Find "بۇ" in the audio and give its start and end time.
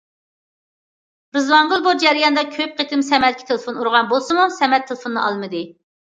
1.87-1.91